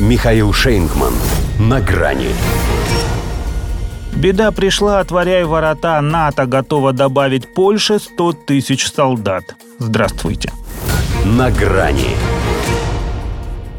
[0.00, 1.12] Михаил Шейнгман.
[1.60, 2.30] На грани.
[4.16, 9.44] Беда пришла, отворяй ворота, НАТО готова добавить Польше 100 тысяч солдат.
[9.78, 10.50] Здравствуйте.
[11.24, 12.16] На грани.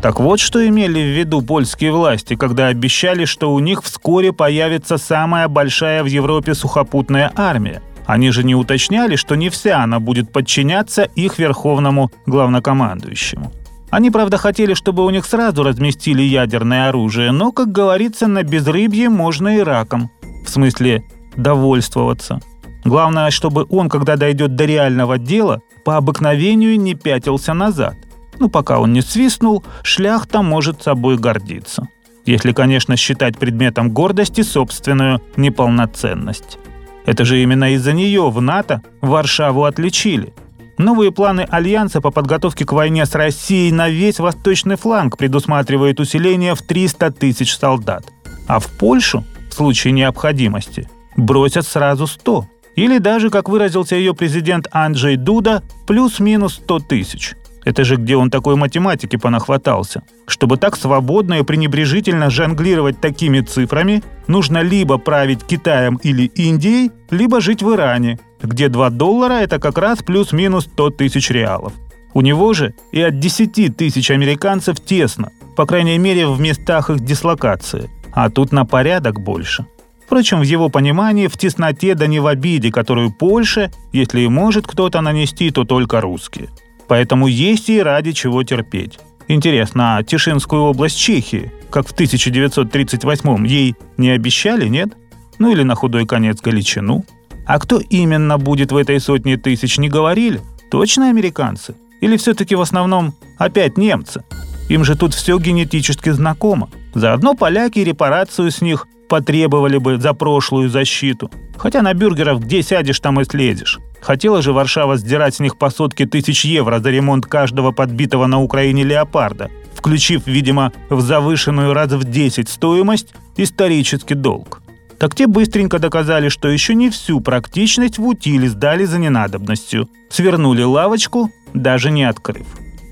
[0.02, 4.98] Так вот, что имели в виду польские власти, когда обещали, что у них вскоре появится
[4.98, 7.82] самая большая в Европе сухопутная армия.
[8.06, 13.52] Они же не уточняли, что не вся она будет подчиняться их верховному главнокомандующему.
[13.96, 19.08] Они, правда, хотели, чтобы у них сразу разместили ядерное оружие, но, как говорится, на безрыбье
[19.08, 20.12] можно и раком.
[20.46, 21.06] В смысле,
[21.38, 22.42] довольствоваться.
[22.84, 27.96] Главное, чтобы он, когда дойдет до реального дела, по обыкновению не пятился назад.
[28.38, 31.88] Ну, пока он не свистнул, шляхта может собой гордиться.
[32.26, 36.58] Если, конечно, считать предметом гордости собственную неполноценность.
[37.06, 40.34] Это же именно из-за нее в НАТО Варшаву отличили–
[40.78, 46.54] Новые планы Альянса по подготовке к войне с Россией на весь восточный фланг предусматривают усиление
[46.54, 48.06] в 300 тысяч солдат.
[48.48, 52.46] А в Польшу, в случае необходимости, бросят сразу 100.
[52.76, 57.36] Или даже, как выразился ее президент Анджей Дуда, плюс-минус 100 тысяч.
[57.64, 60.04] Это же где он такой математики понахватался.
[60.28, 67.40] Чтобы так свободно и пренебрежительно жонглировать такими цифрами, нужно либо править Китаем или Индией, либо
[67.40, 71.74] жить в Иране, где 2 доллара– это как раз плюс-минус 100 тысяч реалов.
[72.14, 77.02] У него же и от 10 тысяч американцев тесно, по крайней мере в местах их
[77.02, 79.66] дислокации, а тут на порядок больше.
[80.06, 84.68] Впрочем, в его понимании в тесноте да не в обиде, которую Польша, если и может
[84.68, 86.50] кто-то нанести, то только русские.
[86.88, 89.00] Поэтому есть и ради чего терпеть.
[89.28, 94.96] Интересно, а Тишинскую область Чехии, как в 1938-м, ей не обещали, нет?
[95.40, 97.04] Ну или на худой конец Галичину–
[97.46, 100.42] а кто именно будет в этой сотне тысяч, не говорили?
[100.72, 101.76] Точно американцы?
[102.02, 104.24] Или все-таки в основном опять немцы?
[104.68, 106.70] Им же тут все генетически знакомо.
[106.94, 111.30] Заодно поляки репарацию с них потребовали бы за прошлую защиту.
[111.58, 113.80] Хотя на бюргеров где сядешь, там и следишь.
[114.02, 118.42] Хотела же Варшава сдирать с них по сотке тысяч евро за ремонт каждого подбитого на
[118.42, 124.62] Украине леопарда, включив, видимо, в завышенную раз в 10 стоимость исторический долг
[125.00, 129.90] так те быстренько доказали, что еще не всю практичность в утиле сдали за ненадобностью.
[130.10, 132.46] Свернули лавочку, даже не открыв.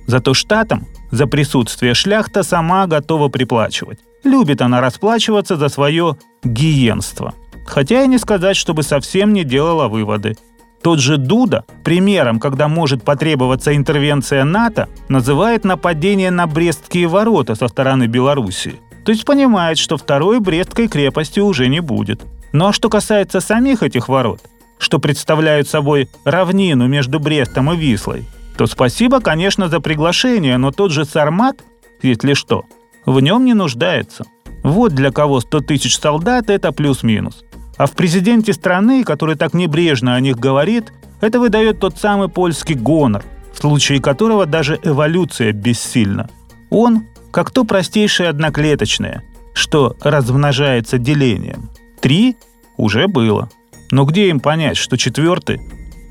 [0.08, 4.00] Зато штатам за присутствие шляхта сама готова приплачивать.
[4.24, 7.34] Любит она расплачиваться за свое гиенство.
[7.66, 10.36] Хотя и не сказать, чтобы совсем не делала выводы.
[10.82, 17.70] Тот же Дуда примером, когда может потребоваться интервенция НАТО, называет нападение на Брестские ворота со
[17.70, 22.22] стороны Белоруссии– то есть понимает, что второй Брестской крепости уже не будет.
[22.52, 24.42] Ну а что касается самих этих ворот,
[24.78, 28.26] что представляют собой равнину между Брестом и Вислой,
[28.58, 31.64] то спасибо, конечно, за приглашение, но тот же Сармат,
[32.02, 32.66] если что,
[33.06, 34.26] в нем не нуждается.
[34.64, 37.44] Вот для кого 100 тысяч солдат– это плюс-минус.
[37.78, 42.76] А в президенте страны, который так небрежно о них говорит, это выдает тот самый польский
[42.76, 46.30] гонор, в случае которого даже эволюция бессильна.
[46.70, 49.24] Он как то простейшее одноклеточное,
[49.54, 51.72] что размножается делением.
[52.00, 52.38] Три
[52.78, 53.50] уже было.
[53.90, 55.60] Но где им понять, что четвертый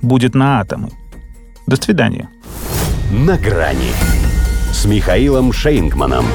[0.03, 0.91] будет на атомы?
[1.69, 2.29] До свидания.
[3.13, 3.93] На грани
[4.73, 6.27] с Михаилом Шейнгманом.